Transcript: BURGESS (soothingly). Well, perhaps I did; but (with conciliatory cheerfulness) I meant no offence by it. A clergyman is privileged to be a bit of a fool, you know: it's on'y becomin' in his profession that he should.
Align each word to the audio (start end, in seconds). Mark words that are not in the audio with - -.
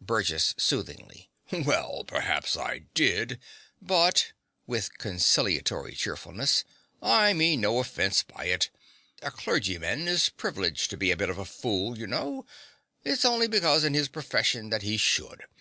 BURGESS 0.00 0.54
(soothingly). 0.58 1.28
Well, 1.50 2.04
perhaps 2.06 2.56
I 2.56 2.82
did; 2.94 3.40
but 3.80 4.30
(with 4.64 4.96
conciliatory 4.96 5.96
cheerfulness) 5.96 6.62
I 7.02 7.32
meant 7.32 7.62
no 7.62 7.78
offence 7.80 8.22
by 8.22 8.44
it. 8.44 8.70
A 9.22 9.32
clergyman 9.32 10.06
is 10.06 10.28
privileged 10.28 10.88
to 10.90 10.96
be 10.96 11.10
a 11.10 11.16
bit 11.16 11.30
of 11.30 11.38
a 11.38 11.44
fool, 11.44 11.98
you 11.98 12.06
know: 12.06 12.46
it's 13.02 13.24
on'y 13.24 13.48
becomin' 13.48 13.84
in 13.86 13.94
his 13.94 14.06
profession 14.06 14.70
that 14.70 14.82
he 14.82 14.96
should. 14.98 15.46